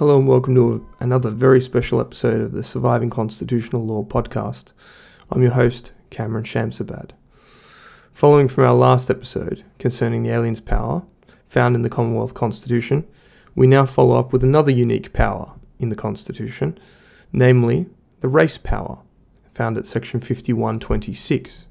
[0.00, 4.72] Hello and welcome to another very special episode of the Surviving Constitutional Law podcast.
[5.30, 7.10] I'm your host, Cameron Shamsabad.
[8.14, 11.02] Following from our last episode concerning the alien's power
[11.48, 13.06] found in the Commonwealth Constitution,
[13.54, 16.78] we now follow up with another unique power in the Constitution,
[17.30, 17.84] namely
[18.20, 19.00] the race power,
[19.52, 21.66] found at section 5126.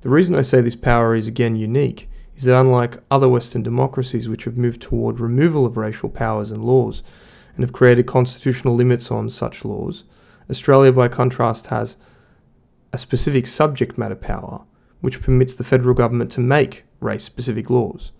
[0.00, 2.08] The reason I say this power is again unique
[2.38, 6.64] is that unlike other Western democracies which have moved toward removal of racial powers and
[6.64, 7.02] laws,
[7.54, 10.04] and have created constitutional limits on such laws,
[10.50, 11.96] Australia, by contrast, has
[12.92, 14.62] a specific subject matter power
[15.00, 18.12] which permits the federal government to make race specific laws.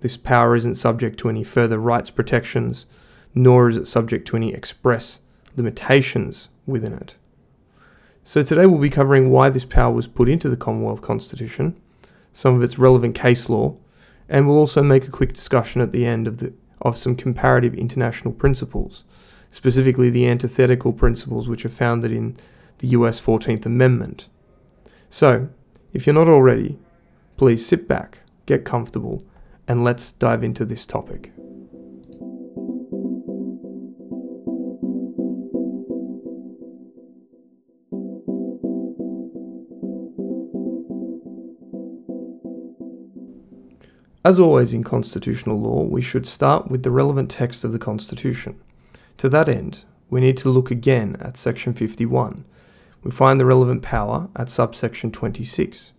[0.00, 2.86] This power isn't subject to any further rights protections,
[3.34, 5.20] nor is it subject to any express
[5.56, 7.14] limitations within it.
[8.22, 11.80] So, today we'll be covering why this power was put into the Commonwealth Constitution,
[12.32, 13.76] some of its relevant case law,
[14.28, 17.74] and we'll also make a quick discussion at the end of the of some comparative
[17.74, 19.04] international principles,
[19.48, 22.36] specifically the antithetical principles which are founded in
[22.78, 24.28] the US 14th Amendment.
[25.08, 25.48] So,
[25.92, 26.78] if you're not already,
[27.36, 29.24] please sit back, get comfortable,
[29.66, 31.32] and let's dive into this topic.
[44.26, 48.60] As always in constitutional law, we should start with the relevant text of the Constitution.
[49.18, 52.44] To that end, we need to look again at section 51.
[53.04, 55.92] We find the relevant power at subsection 26,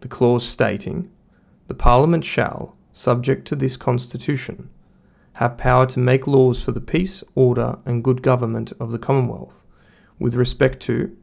[0.00, 1.12] the clause stating,
[1.68, 4.68] The Parliament shall, subject to this Constitution,
[5.34, 9.64] have power to make laws for the peace, order, and good government of the Commonwealth,
[10.18, 11.16] with respect to,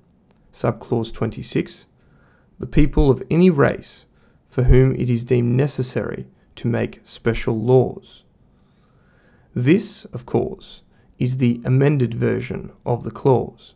[0.54, 1.88] subclause 26,
[2.58, 4.06] the people of any race
[4.48, 6.26] for whom it is deemed necessary
[6.58, 8.24] to make special laws.
[9.56, 10.82] This, of course,
[11.18, 13.74] is the amended version of the clause.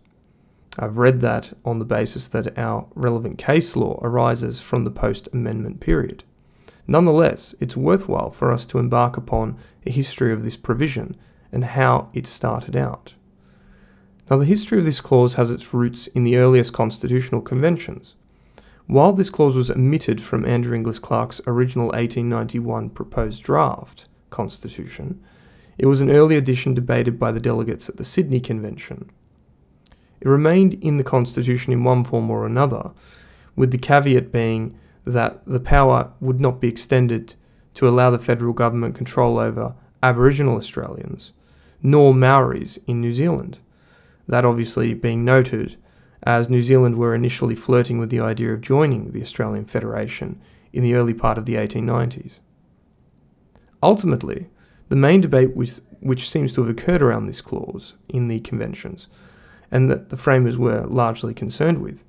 [0.77, 5.27] I've read that on the basis that our relevant case law arises from the post
[5.33, 6.23] amendment period.
[6.87, 11.15] Nonetheless, it's worthwhile for us to embark upon a history of this provision
[11.51, 13.15] and how it started out.
[14.29, 18.15] Now, the history of this clause has its roots in the earliest constitutional conventions.
[18.87, 25.21] While this clause was omitted from Andrew Inglis Clark's original 1891 proposed draft constitution,
[25.77, 29.09] it was an early addition debated by the delegates at the Sydney Convention.
[30.19, 32.91] It remained in the Constitution in one form or another,
[33.55, 37.33] with the caveat being that the power would not be extended
[37.73, 41.33] to allow the federal government control over Aboriginal Australians,
[41.81, 43.57] nor Maoris in New Zealand.
[44.27, 45.77] That obviously being noted
[46.23, 50.83] as New Zealand were initially flirting with the idea of joining the Australian Federation in
[50.83, 52.39] the early part of the 1890s.
[53.81, 54.47] Ultimately,
[54.89, 59.07] the main debate which, which seems to have occurred around this clause in the conventions,
[59.71, 62.03] and that the framers were largely concerned with,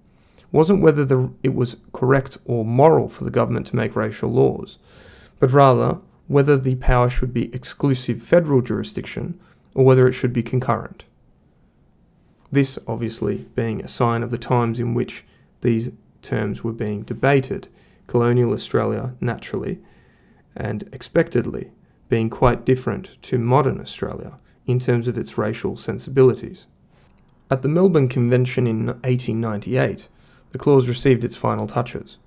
[0.51, 4.79] wasn't whether the, it was correct or moral for the government to make racial laws,
[5.39, 5.99] but rather
[6.29, 9.41] whether the power should be exclusive federal jurisdiction
[9.75, 11.05] or whether it should be concurrent.
[12.53, 15.25] This obviously being a sign of the times in which
[15.63, 15.91] these
[16.21, 17.69] terms were being debated,
[18.07, 19.81] colonial Australia naturally
[20.55, 21.71] and expectedly
[22.11, 24.35] being quite different to modern Australia
[24.67, 26.67] in terms of its racial sensibilities.
[27.51, 30.09] At the Melbourne Convention in 1898,
[30.51, 32.19] the clause received its final touches.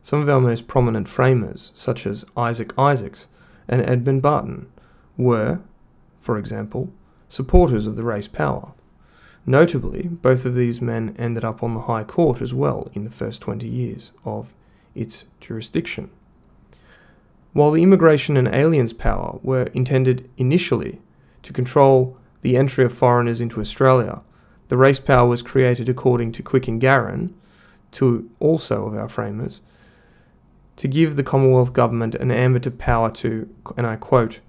[0.00, 3.26] Some of our most prominent framers, such as Isaac Isaacs
[3.68, 4.68] and Edmund Barton,
[5.18, 5.60] were,
[6.20, 6.90] for example,
[7.28, 8.72] supporters of the race power.
[9.48, 13.10] Notably, both of these men ended up on the High Court as well in the
[13.10, 14.52] first 20 years of
[14.96, 16.10] its jurisdiction.
[17.52, 21.00] While the immigration and aliens power were intended initially
[21.44, 24.20] to control the entry of foreigners into Australia,
[24.68, 27.32] the race power was created according to Quick and Garran,
[27.92, 29.60] two also of our framers,
[30.74, 34.40] to give the Commonwealth Government an ambit of power to, and I quote,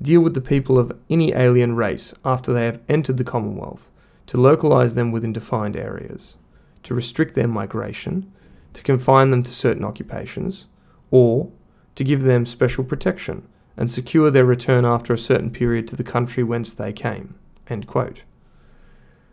[0.00, 3.90] deal with the people of any alien race after they have entered the Commonwealth
[4.30, 6.36] to localize them within defined areas,
[6.84, 8.32] to restrict their migration,
[8.72, 10.66] to confine them to certain occupations,
[11.10, 11.50] or
[11.96, 13.42] to give them special protection
[13.76, 17.34] and secure their return after a certain period to the country whence they came.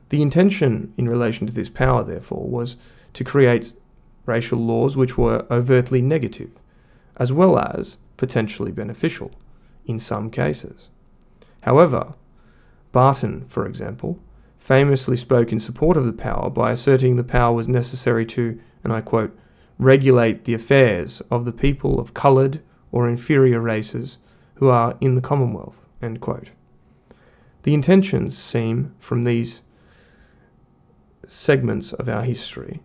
[0.10, 2.76] The intention in relation to this power, therefore, was
[3.14, 3.76] to create
[4.26, 6.50] racial laws which were overtly negative,
[7.18, 9.30] as well as potentially beneficial
[9.86, 10.90] in some cases.
[11.62, 12.16] However,
[12.92, 14.20] Barton, for example,
[14.68, 18.92] famously spoke in support of the power by asserting the power was necessary to, and
[18.92, 19.34] I quote,
[19.80, 22.62] regulate the affairs of the people of coloured
[22.92, 24.18] or inferior races
[24.56, 25.86] who are in the Commonwealth.
[26.02, 26.50] End quote.
[27.64, 29.64] The intentions seem, from these
[31.26, 32.82] segments of our history,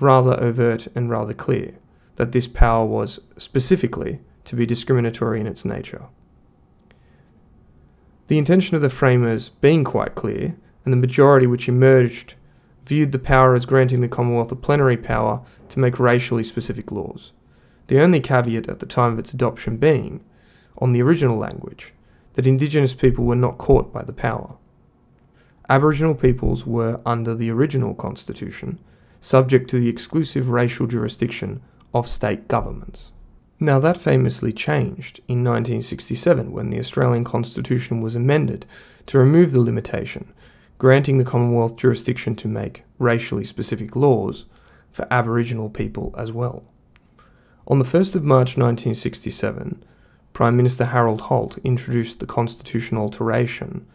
[0.00, 1.74] rather overt and rather clear
[2.16, 6.06] that this power was specifically to be discriminatory in its nature.
[8.28, 10.56] The intention of the framers being quite clear,
[10.86, 12.34] and the majority which emerged
[12.84, 17.32] viewed the power as granting the Commonwealth a plenary power to make racially specific laws,
[17.88, 20.24] the only caveat at the time of its adoption being,
[20.78, 21.92] on the original language,
[22.34, 24.54] that Indigenous people were not caught by the power.
[25.68, 28.78] Aboriginal peoples were, under the original Constitution,
[29.20, 31.60] subject to the exclusive racial jurisdiction
[31.92, 33.10] of state governments.
[33.58, 38.66] Now, that famously changed in 1967 when the Australian Constitution was amended
[39.06, 40.32] to remove the limitation,
[40.78, 44.44] granting the Commonwealth jurisdiction to make racially specific laws
[44.90, 46.64] for Aboriginal people as well.
[47.66, 49.84] On the 1st of March 1967,
[50.32, 53.86] Prime Minister Harold Holt introduced the constitutional alteration,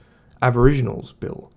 [0.42, 1.52] Aboriginals Bill,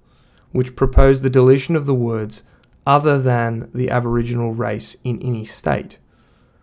[0.52, 2.42] which proposed the deletion of the words
[2.86, 5.96] other than the Aboriginal race in any state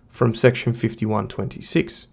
[0.07, 2.07] from section 5126,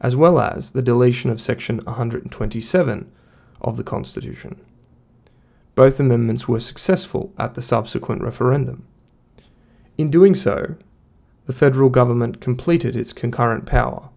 [0.00, 3.12] as well as the deletion of section 127
[3.60, 4.60] of the Constitution.
[5.74, 8.86] Both amendments were successful at the subsequent referendum.
[9.98, 10.76] In doing so,
[11.46, 14.08] the federal government completed its concurrent power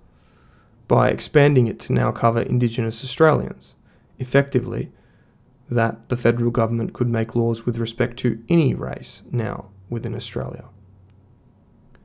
[0.87, 3.73] by expanding it to now cover Indigenous Australians,
[4.19, 4.91] effectively,
[5.69, 10.65] that the federal government could make laws with respect to any race now within Australia.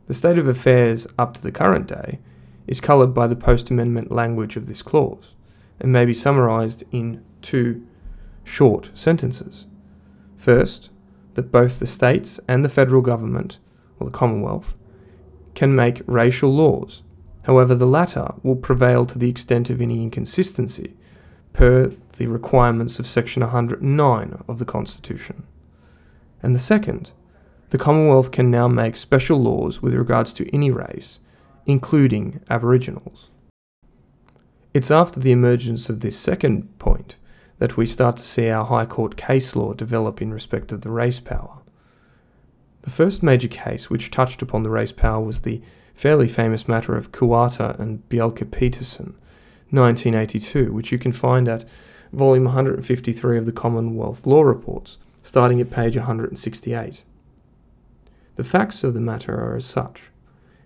[0.08, 2.18] The state of affairs up to the current day
[2.66, 5.34] is coloured by the post amendment language of this clause
[5.78, 7.86] and may be summarised in two
[8.44, 9.66] short sentences.
[10.36, 10.90] First,
[11.34, 13.58] that both the states and the federal government,
[13.98, 14.74] or the Commonwealth,
[15.54, 17.02] can make racial laws.
[17.42, 20.94] However, the latter will prevail to the extent of any inconsistency,
[21.52, 25.44] per the requirements of Section 109 of the Constitution.
[26.42, 27.12] And the second,
[27.70, 31.20] the Commonwealth can now make special laws with regards to any race,
[31.66, 33.30] including Aboriginals.
[34.74, 37.16] It's after the emergence of this second point
[37.62, 40.90] that we start to see our High Court case law develop in respect of the
[40.90, 41.60] race power.
[42.80, 45.62] The first major case which touched upon the race power was the
[45.94, 49.14] fairly famous matter of Koowarta and Bjelke Petersen,
[49.70, 51.64] 1982, which you can find at
[52.12, 57.04] volume 153 of the Commonwealth Law Reports, starting at page 168.
[58.34, 60.10] The facts of the matter are as such.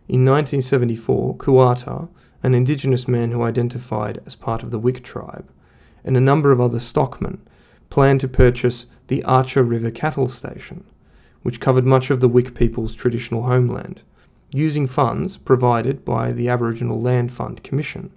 [0.08, 2.08] In 1974, Koowarta,
[2.43, 5.50] an indigenous man who identified as part of the Wik tribe,
[6.06, 7.38] and a number of other stockmen
[7.91, 10.85] planned to purchase the Archer River Cattle Station,
[11.43, 14.03] which covered much of the Wik people's traditional homeland,
[14.50, 18.12] using funds provided by the Aboriginal Land Fund Commission.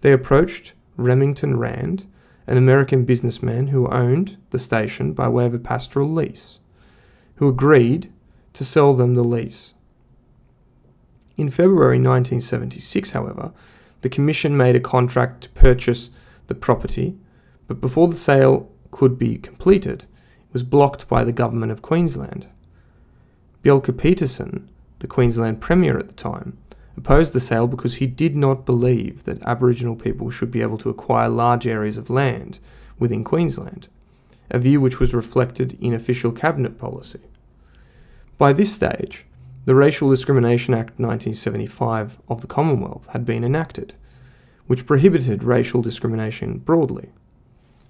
[0.00, 2.06] They approached Remington Rand,
[2.46, 6.58] an American businessman who owned the station by way of a pastoral lease,
[7.36, 8.12] who agreed
[8.54, 9.74] to sell them the lease.
[11.36, 13.52] In February 1976, however,
[14.00, 16.10] the Commission made a contract to purchase
[16.50, 17.16] the property,
[17.68, 22.48] but before the sale could be completed, it was blocked by the Government of Queensland.
[23.62, 26.58] Bjelke Petersen, the Queensland Premier at the time,
[26.96, 30.90] opposed the sale because he did not believe that Aboriginal people should be able to
[30.90, 32.58] acquire large areas of land
[32.98, 33.86] within Queensland,
[34.50, 37.20] a view which was reflected in official cabinet policy.
[38.38, 39.24] By this stage,
[39.66, 43.94] the Racial Discrimination Act 1975 of the Commonwealth had been enacted,
[44.70, 47.10] which prohibited racial discrimination broadly.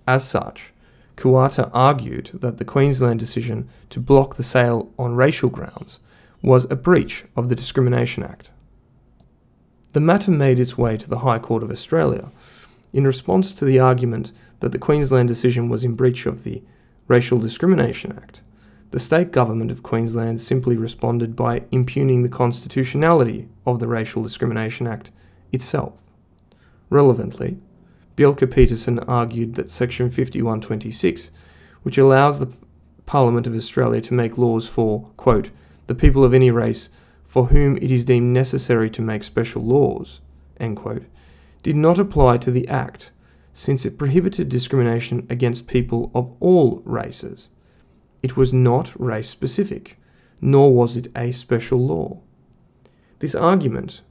[0.09, 0.73] As such,
[1.15, 6.01] Koowarta argued that the Queensland decision to block the sale on racial grounds
[6.41, 8.49] was a breach of the Discrimination Act.
[9.93, 12.31] The matter made its way to the High Court of Australia
[12.95, 16.63] in response to the argument that the Queensland decision was in breach of the
[17.09, 18.41] Racial Discrimination Act
[18.91, 24.87] the state government of Queensland simply responded by impugning the constitutionality of the Racial Discrimination
[24.87, 25.11] Act
[25.53, 26.10] itself.
[26.91, 27.57] Relevantly,
[28.17, 31.31] Bjelke Petersen argued that Section 5126,
[31.83, 32.55] which allows the
[33.07, 35.51] Parliament of Australia to make laws for, quote,
[35.87, 36.91] the people of any race
[37.27, 40.21] for whom it is deemed necessary to make special laws,
[40.75, 41.05] quote,
[41.63, 43.11] did not apply to the Act,
[43.53, 47.49] since it prohibited discrimination against people of all races
[48.23, 49.99] it was not race specific,
[50.41, 52.21] nor was it a special law.
[53.19, 54.03] This argument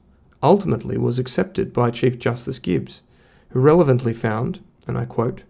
[0.42, 3.02] ultimately was accepted by Chief Justice Gibbs,
[3.50, 5.42] who relevantly found, and I quote,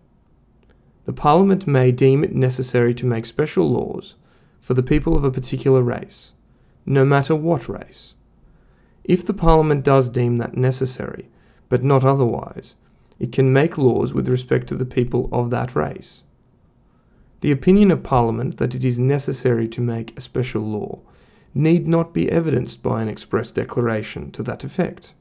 [1.04, 4.14] The Parliament may deem it necessary to make special laws
[4.61, 6.32] for the people of a particular race,
[6.85, 8.14] no matter what race.
[9.04, 11.28] If the Parliament does deem that necessary,
[11.68, 12.75] but not otherwise,
[13.18, 16.23] it can make laws with respect to the people of that race.
[17.40, 21.00] The opinion of Parliament that it is necessary to make a special law
[21.54, 25.14] need not be evidenced by an express declaration to that effect.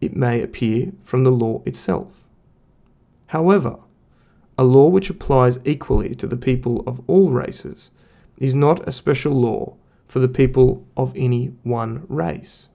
[0.00, 2.24] It may appear from the law itself.
[3.28, 3.78] However,
[4.58, 7.90] a law which applies equally to the people of all races
[8.38, 9.76] is not a special law
[10.06, 12.68] for the people of any one race.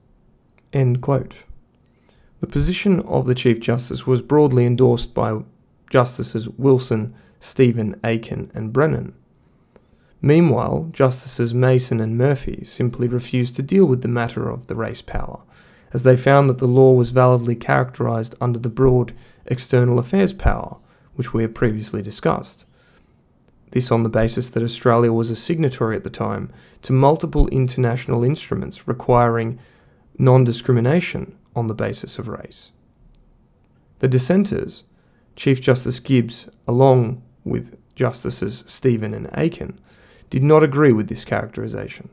[2.42, 5.42] The position of the Chief Justice was broadly endorsed by
[5.90, 9.14] Justices Wilson, Stephen, Aickin, and Brennan.
[10.22, 15.02] Meanwhile, Justices Mason and Murphy simply refused to deal with the matter of the race
[15.02, 15.40] power,
[15.94, 19.14] as they found that the law was validly characterised under the broad
[19.48, 20.78] external affairs power,
[21.16, 22.66] which we have previously discussed.
[23.72, 26.52] This on the basis that Australia was a signatory at the time
[26.84, 29.60] to multiple international instruments requiring
[30.18, 32.72] non discrimination on the basis of race.
[34.00, 34.84] The dissenters,
[35.36, 39.78] Chief Justice Gibbs, along with Justices Stephen and Aickin,
[40.32, 42.10] did not agree with this characterization.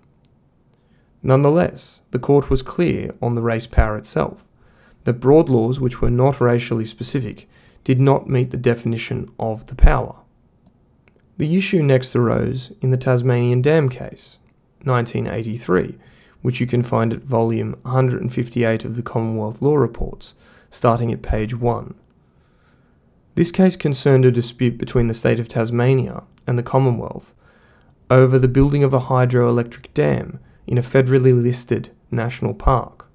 [1.23, 4.45] Nonetheless, the court was clear on the race power itself
[5.05, 7.49] that broad laws which were not racially specific
[7.85, 10.17] did not meet the definition of the power.
[11.39, 14.37] The issue next arose in the Tasmanian Dam case,
[14.83, 15.97] 1983,
[16.43, 20.35] which you can find at volume 158 of the Commonwealth Law Reports,
[20.73, 21.95] starting at page 1.
[23.37, 27.33] This case concerned a dispute between the state of Tasmania and the Commonwealth
[28.11, 33.07] over the building of a hydroelectric dam in a federally listed national park.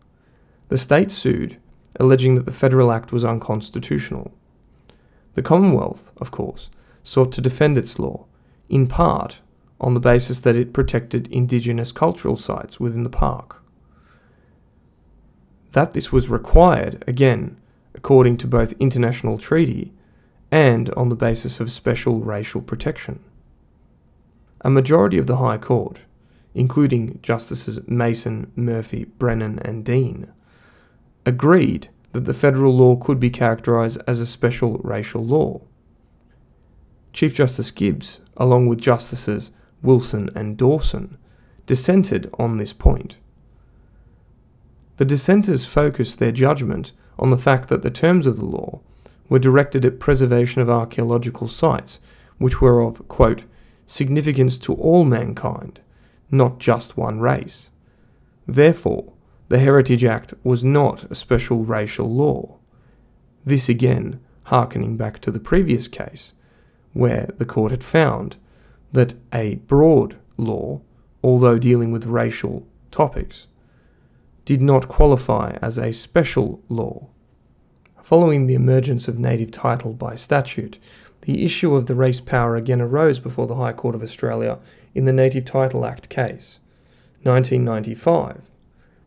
[0.69, 1.57] The state sued,
[1.99, 4.31] alleging that the Federal Act was unconstitutional.
[5.35, 6.69] The Commonwealth, of course,
[7.03, 8.25] sought to defend its law,
[8.69, 9.39] in part
[9.79, 13.61] on the basis that it protected indigenous cultural sites within the park.
[15.73, 17.57] That this was required, again,
[17.95, 19.91] according to both international treaty
[20.51, 23.19] and on the basis of special racial protection.
[24.63, 25.99] A majority of the High Court,
[26.55, 30.31] including Justices Mason, Murphy, Brennan, and Deane,
[31.25, 35.61] agreed that the federal law could be characterized as a special racial law.
[37.11, 39.51] Chief Justice Gibbs, along with Justices
[39.81, 41.17] Wilson, and Dawson,
[41.65, 43.17] dissented on this point.
[44.97, 48.79] The dissenters focused their judgment on the fact that the terms of the law
[49.27, 51.99] were directed at preservation of archaeological sites,
[52.37, 53.43] which were of, quote,
[53.85, 55.81] significance to all mankind,
[56.31, 57.71] not just one race.
[58.47, 59.13] Therefore,
[59.49, 62.57] the Heritage Act was not a special racial law.
[63.45, 66.33] This again, hearkening back to the previous case,
[66.93, 68.37] where the court had found
[68.91, 70.81] that a broad law,
[71.23, 73.47] although dealing with racial topics,
[74.45, 77.07] did not qualify as a special law.
[78.01, 80.77] Following the emergence of native title by statute,
[81.23, 84.59] the issue of the race power again arose before the High Court of Australia
[84.93, 86.59] in the Native Title Act case,
[87.23, 88.41] 1995,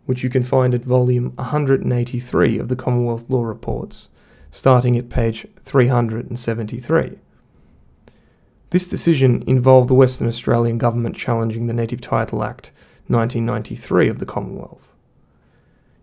[0.07, 4.09] which you can find at volume 183 of the Commonwealth Law Reports,
[4.51, 7.19] starting at page 373.
[8.71, 12.71] This decision involved the Western Australian government challenging the Native Title Act
[13.09, 14.95] 1993 of the Commonwealth.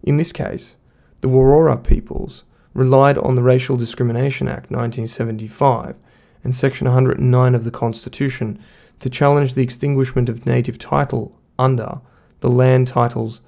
[0.04, 0.78] In this case,
[1.22, 2.44] the Wororra peoples
[2.74, 5.98] relied on the Racial Discrimination Act 1975
[6.44, 8.60] and Section 109 of the Constitution
[9.00, 12.00] to challenge the extinguishment of native title under
[12.40, 13.42] the Land Titles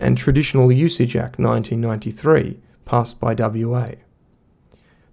[0.00, 3.90] and Traditional Usage Act 1993, passed by WA.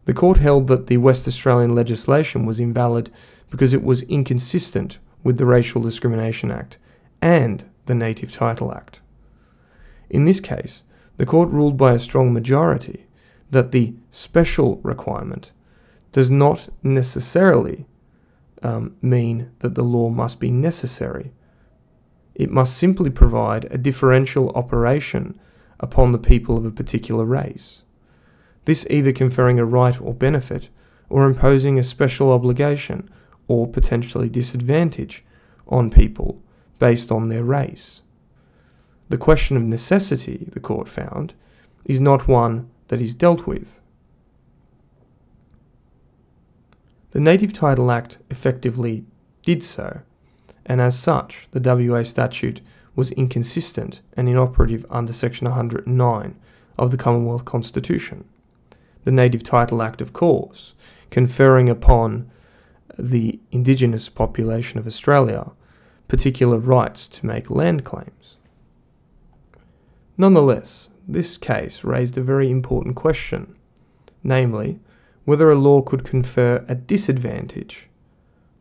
[0.06, 3.12] The court held that the West Australian legislation was invalid
[3.50, 6.78] because it was inconsistent with the Racial Discrimination Act
[7.22, 9.00] and the Native Title Act.
[10.10, 10.84] In this case,
[11.18, 13.06] the court ruled by a strong majority
[13.53, 15.51] that the special requirement
[16.12, 17.86] does not necessarily
[18.62, 21.31] um, mean that the law must be necessary.
[22.36, 25.39] It must simply provide a differential operation
[25.79, 27.83] upon the people of a particular race
[28.65, 30.69] this either conferring a right or benefit,
[31.10, 33.10] or imposing a special obligation
[33.48, 35.24] or potentially disadvantage
[35.67, 36.41] on people
[36.79, 38.01] based on their race.
[39.10, 41.33] The question of necessity, the court found,
[41.86, 43.80] is not one that is dealt with.
[47.12, 49.06] The Native Title Act effectively
[49.44, 50.02] did so,
[50.66, 52.62] and as such, the WA statute
[52.96, 56.36] was inconsistent and inoperative under Section 109
[56.78, 58.25] of the Commonwealth Constitution
[59.04, 60.74] the Native Title Act, of course,
[61.10, 62.30] conferring upon
[62.98, 65.52] the indigenous population of Australia
[66.08, 68.38] particular rights to make land claims.
[70.18, 73.55] Nonetheless, this case raised a very important question
[74.24, 74.79] namely,
[75.25, 77.89] whether a law could confer a disadvantage,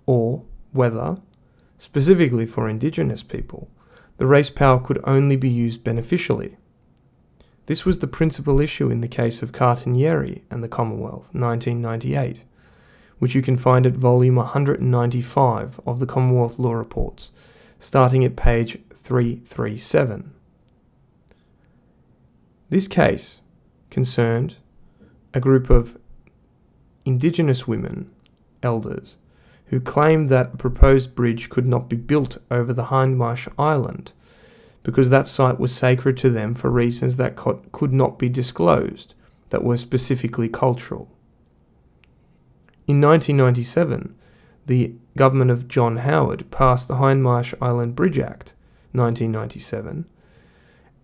[0.07, 1.17] or whether,
[1.79, 3.71] specifically for Indigenous people,
[4.19, 6.57] the race power could only be used beneficially.
[7.67, 12.43] This was the principal issue in the case of Kartinyeri and the Commonwealth, 1998,
[13.19, 17.31] which you can find at volume 195 of the Commonwealth Law Reports,
[17.79, 20.33] starting at page 337.
[22.73, 23.43] This case
[23.91, 24.57] concerned
[25.35, 25.99] a group of
[27.05, 28.11] Indigenous women,
[28.63, 29.19] elders,
[29.67, 34.13] who claimed that a proposed bridge could not be built over the Hindmarsh Island
[34.85, 39.13] because that site was sacred to them for reasons that could not be disclosed,
[39.51, 41.11] that were specifically cultural.
[42.87, 44.15] In 1997,
[44.65, 48.55] the government of John Howard passed the Hindmarsh Island Bridge Act,
[48.93, 50.07] 1997,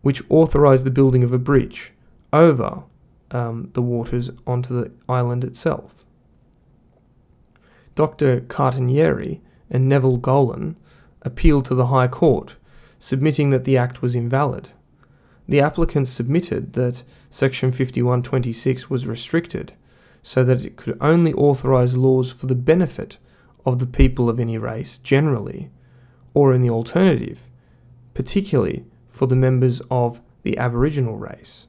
[0.03, 1.93] which authorised the building of a bridge
[2.33, 2.83] over
[3.31, 6.05] um, the waters onto the island itself.
[7.95, 8.43] Dr.
[8.43, 9.41] Kartinyeri
[9.71, 10.77] and Neville Gollan
[11.23, 12.57] appealed to the High Court,
[12.99, 14.71] submitting that the act was invalid.
[15.49, 19.73] The applicants submitted that Section 5126 was restricted
[20.23, 23.19] so that it could only authorise laws for the benefit
[23.65, 25.71] of the people of any race generally,
[26.35, 27.49] or in the alternative,
[28.15, 28.85] particularly
[29.19, 31.67] for the members of the Aboriginal race.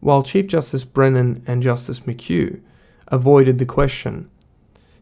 [0.00, 2.60] While Chief Justice Brennan and Justice McHugh
[3.06, 4.28] avoided the question,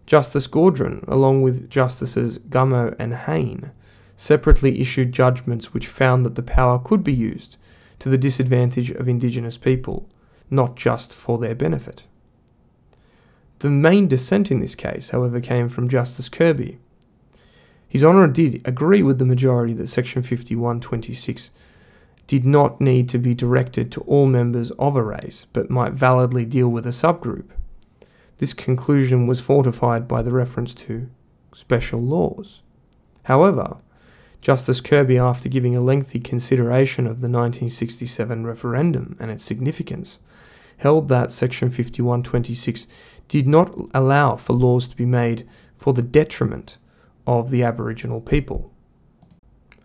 [0.05, 3.71] Justice Gaudron, along with Justices Gummow and Hayne,
[4.17, 7.57] separately issued judgments which found that the power could be used
[8.01, 10.07] to the disadvantage of Indigenous people,
[10.51, 12.03] not just for their benefit.
[13.61, 16.81] The main dissent in this case, however, came from Justice Kirby.
[17.95, 21.53] His Honour did agree with the majority that Section 5126
[22.27, 26.45] did not need to be directed to all members of a race, but might validly
[26.45, 27.51] deal with a subgroup.
[28.39, 31.09] This conclusion was fortified by the reference to
[31.55, 32.63] special laws.
[33.27, 33.77] However,
[34.41, 40.19] Justice Kirby, after giving a lengthy consideration of the 1967 referendum and its significance,
[40.79, 42.89] held that Section 5126
[43.29, 46.77] did not allow for laws to be made for the detriment
[47.27, 48.73] of the Aboriginal people.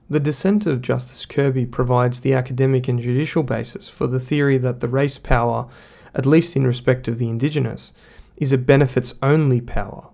[0.09, 4.79] The dissent of Justice Kirby provides the academic and judicial basis for the theory that
[4.79, 5.67] the race power,
[6.15, 7.93] at least in respect of the Indigenous,
[8.35, 10.07] is a benefits only power.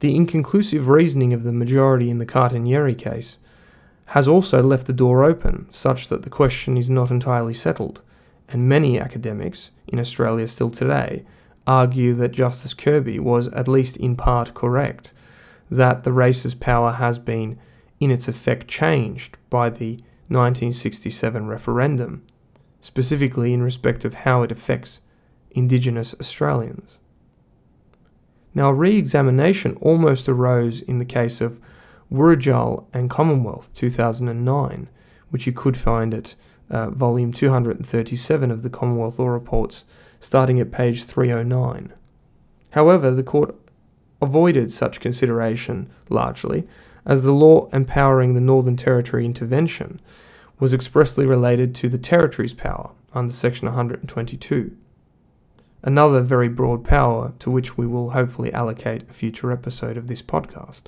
[0.00, 3.38] The inconclusive reasoning of the majority in the Kartinyeri case
[4.06, 8.00] has also left the door open, such that the question is not entirely settled,
[8.48, 11.24] and many academics, in Australia still today,
[11.66, 15.12] argue that Justice Kirby was at least in part correct,
[15.70, 17.58] that the race's power has been
[18.00, 19.92] in its effect changed by the
[20.28, 22.22] 1967 referendum,
[22.80, 25.00] specifically in respect of how it affects
[25.50, 26.98] Indigenous Australians.
[28.54, 31.60] Now, re examination almost arose in the case of
[32.10, 34.88] Wurridjal and Commonwealth 2009,
[35.30, 36.34] which you could find at
[36.70, 39.84] uh, volume 237 of the Commonwealth Law Reports,
[40.20, 41.92] starting at page 309.
[42.70, 43.54] However, the court
[44.20, 46.66] avoided such consideration largely
[47.04, 50.00] as the law empowering the Northern Territory intervention
[50.58, 54.76] was expressly related to the Territory's power under Section 122.
[55.82, 60.22] Another very broad power to which we will hopefully allocate a future episode of this
[60.22, 60.84] podcast.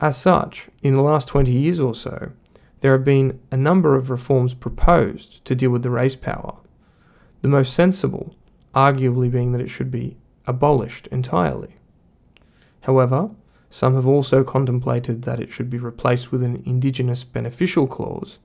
[0.00, 2.32] As such, in the last 20 years or so,
[2.80, 6.56] there have been a number of reforms proposed to deal with the race power,
[7.42, 8.34] the most sensible
[8.74, 10.16] arguably being that it should be
[10.46, 11.76] abolished entirely.
[12.82, 13.30] However,
[13.68, 18.38] some have also contemplated that it should be replaced with an indigenous beneficial clause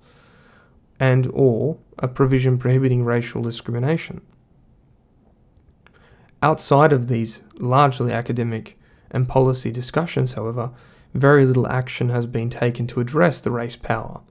[0.99, 4.21] and or a provision prohibiting racial discrimination.
[6.43, 8.79] Outside of these largely academic
[9.11, 10.71] and policy discussions, however,
[11.13, 14.21] very little action has been taken to address the race power,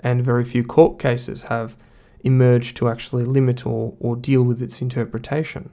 [0.00, 1.76] and very few court cases have
[2.24, 5.70] emerged to actually limit or, or deal with its interpretation.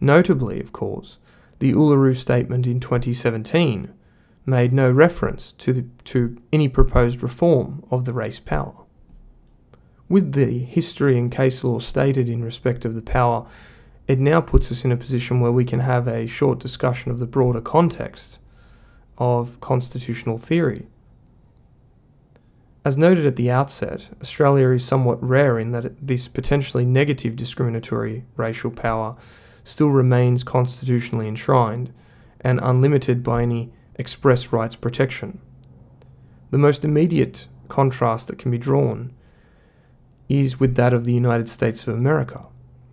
[0.00, 1.18] Notably, of course,
[1.58, 3.92] the Uluru Statement in 2017
[4.46, 8.74] made no reference to, the, to any proposed reform of the race power.
[10.08, 13.46] With the history and case law stated in respect of the power,
[14.08, 17.20] it now puts us in a position where we can have a short discussion of
[17.20, 18.38] the broader context
[19.18, 20.88] of constitutional theory.
[22.84, 28.24] As noted at the outset, Australia is somewhat rare in that this potentially negative discriminatory
[28.36, 29.16] racial power
[29.64, 31.92] still remains constitutionally enshrined
[32.40, 35.40] and unlimited by any express rights protection.
[36.50, 39.12] The most immediate contrast that can be drawn
[40.28, 42.44] is with that of the United States of America,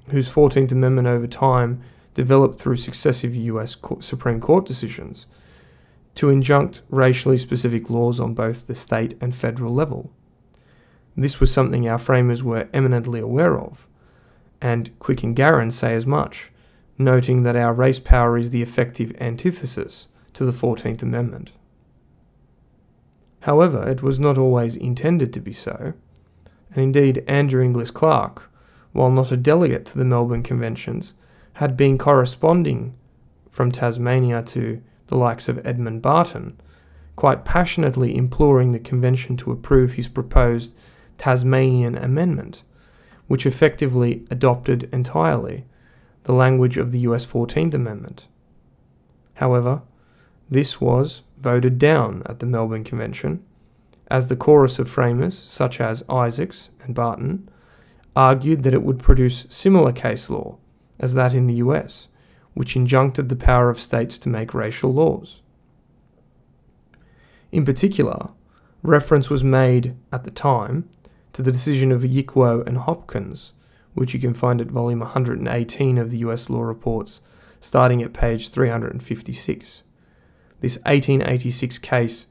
[0.09, 1.81] whose 14th Amendment over time
[2.13, 5.27] developed through successive US Supreme Court decisions
[6.15, 10.11] to injunct racially specific laws on both the state and federal level.
[11.15, 13.87] This was something our framers were eminently aware of,
[14.59, 16.51] and Quick and Garran say as much,
[16.97, 21.51] noting that our race power is the effective antithesis to the 14th Amendment.
[23.41, 25.93] However, it was not always intended to be so,
[26.71, 28.51] and indeed Andrew Inglis Clark,
[28.91, 31.13] while not a delegate to the Melbourne Conventions,
[31.53, 32.95] had been corresponding
[33.49, 36.59] from Tasmania to the likes of Edmund Barton,
[37.15, 40.73] quite passionately imploring the convention to approve his proposed
[41.17, 42.63] Tasmanian Amendment,
[43.27, 45.65] which effectively adopted entirely
[46.27, 48.25] the language of the US 14th Amendment.
[49.35, 49.81] However,
[50.49, 53.41] this was voted down at the Melbourne Convention,
[54.11, 57.47] as the chorus of framers, such as Isaacs and Barton,
[58.13, 60.57] argued that it would produce similar case law
[60.99, 62.09] as that in the US,
[62.53, 65.41] which injuncted the power of states to make racial laws.
[67.53, 68.31] In particular,
[68.83, 70.89] reference was made at the time
[71.31, 73.53] to the decision of Yick Wo and Hopkins,
[73.97, 77.19] which you can find at volume 118 of the US Law Reports,
[77.59, 79.83] starting at page 356.
[80.61, 82.27] This 1886 case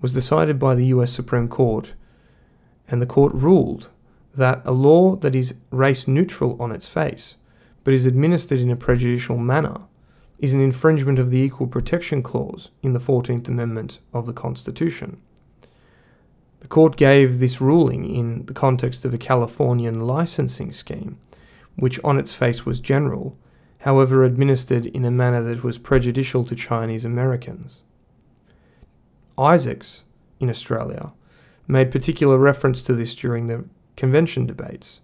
[0.00, 1.94] was decided by the US Supreme Court,
[2.86, 3.90] and the court ruled
[4.34, 7.34] that a law that is race neutral on its face
[7.88, 9.80] but is administered in a prejudicial manner,
[10.38, 15.22] is an infringement of the Equal Protection Clause in the 14th Amendment of the Constitution.
[16.68, 21.16] The court gave this ruling in the context of a Californian licensing scheme,
[21.76, 23.38] which on its face was general,
[23.78, 27.78] however, administered in a manner that was prejudicial to Chinese Americans.
[29.38, 30.04] Isaacs,
[30.40, 31.14] in Australia,
[31.66, 33.64] made particular reference to this during the
[33.96, 35.00] convention debates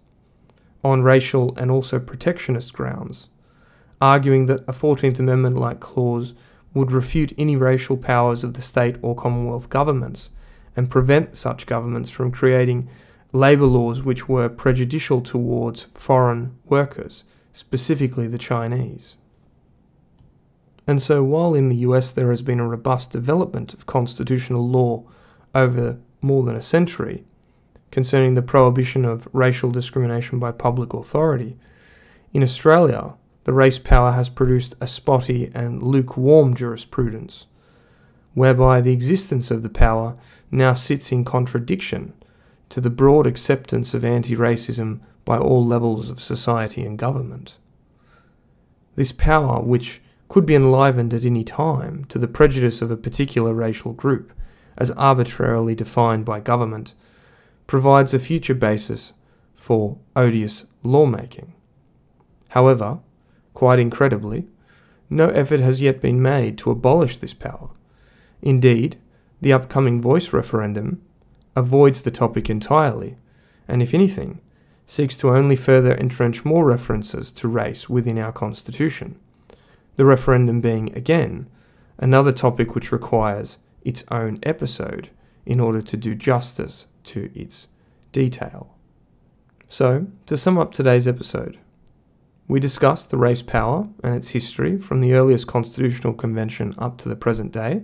[0.83, 3.29] on racial and also protectionist grounds,
[3.99, 6.35] arguing that a 14th Amendment like clause
[6.75, 10.29] would refute any racial powers of the state or Commonwealth governments
[10.75, 12.89] and prevent such governments from creating
[13.31, 19.17] labour laws which were prejudicial towards foreign workers, specifically the Chinese.
[20.87, 25.03] And so, while in the US there has been a robust development of constitutional law
[25.53, 27.23] over more than a century,
[27.91, 31.57] concerning the prohibition of racial discrimination by public authority.
[32.33, 33.13] In Australia,
[33.45, 37.45] the race power has produced a spotty and lukewarm jurisprudence,
[38.33, 40.17] whereby the existence of the power
[40.55, 42.13] now sits in contradiction
[42.69, 47.57] to the broad acceptance of anti racism by all levels of society and government.
[48.95, 53.53] This power, which could be enlivened at any time to the prejudice of a particular
[53.53, 54.33] racial group,
[54.77, 56.93] as arbitrarily defined by government,
[57.67, 59.13] provides a future basis
[59.53, 61.53] for odious lawmaking.
[62.49, 62.99] However,
[63.53, 64.47] quite incredibly,
[65.09, 67.69] no effort has yet been made to abolish this power.
[68.41, 68.97] Indeed,
[69.45, 70.99] the upcoming voice referendum
[71.55, 73.15] avoids the topic entirely,
[73.67, 74.41] and if anything,
[74.87, 79.19] seeks to only further entrench more references to race within our Constitution.
[79.97, 81.47] The referendum being, again,
[81.99, 85.11] another topic which requires its own episode
[85.45, 87.67] in order to do justice to its
[88.11, 88.75] detail.
[89.69, 91.59] So, to sum up today's episode,
[92.47, 97.09] we discussed the race power and its history from the earliest constitutional convention up to
[97.09, 97.83] the present day.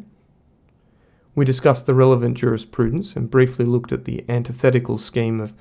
[1.34, 5.54] We discussed the relevant jurisprudence and briefly looked at the antithetical scheme of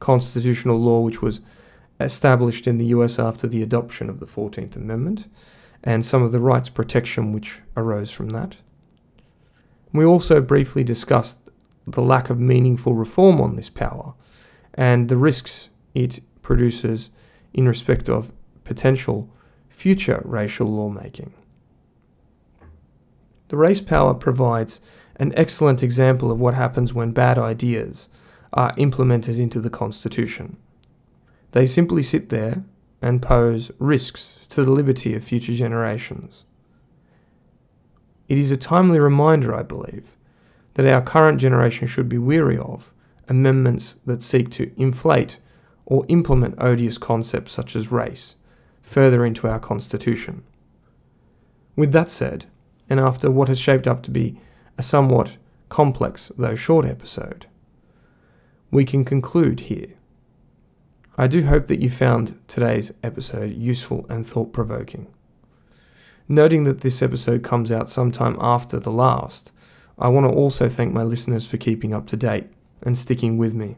[0.00, 1.40] constitutional law which was
[2.00, 5.26] established in the US after the adoption of the 14th Amendment
[5.82, 8.56] and some of the rights protection which arose from that.
[9.92, 11.38] We also briefly discussed
[11.86, 14.14] the lack of meaningful reform on this power
[14.74, 17.10] and the risks it produces
[17.52, 18.32] in respect of
[18.64, 19.28] potential
[19.68, 21.32] future racial lawmaking.
[23.48, 24.80] The race power provides
[25.18, 28.08] an excellent example of what happens when bad ideas
[28.52, 30.56] are implemented into the Constitution.
[31.52, 32.64] They simply sit there
[33.02, 36.44] and pose risks to the liberty of future generations.
[38.28, 40.16] It is a timely reminder, I believe,
[40.74, 42.92] that our current generation should be weary of
[43.28, 45.38] amendments that seek to inflate
[45.86, 48.36] or implement odious concepts such as race
[48.82, 50.42] further into our Constitution.
[51.76, 52.46] With that said,
[52.90, 54.40] and after what has shaped up to be
[54.78, 55.36] a somewhat
[55.68, 57.46] complex though short episode,
[58.70, 59.88] we can conclude here.
[61.16, 65.08] I do hope that you found today's episode useful and thought provoking.
[66.28, 69.50] Noting that this episode comes out sometime after the last,
[69.98, 72.46] I want to also thank my listeners for keeping up to date
[72.82, 73.76] and sticking with me.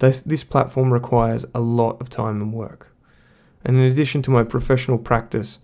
[0.00, 2.92] This, this platform requires a lot of time and work.
[3.64, 5.60] And in addition to my professional practice,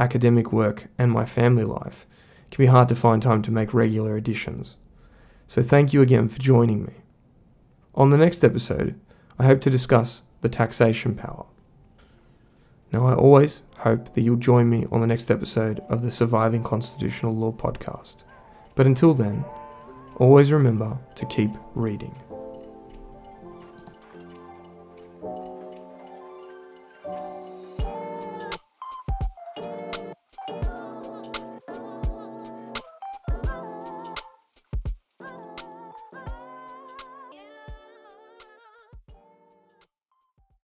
[0.00, 2.04] academic work, and my family life,
[2.50, 4.76] can be hard to find time to make regular editions.
[5.46, 6.94] So thank you again for joining me.
[7.94, 8.98] On the next episode,
[9.38, 11.46] I hope to discuss the taxation power.
[12.92, 16.62] Now, I always hope that you'll join me on the next episode of the Surviving
[16.62, 18.24] Constitutional Law podcast.
[18.74, 19.44] But until then,
[20.16, 22.14] always remember to keep reading.